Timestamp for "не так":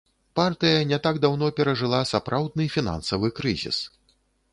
0.91-1.19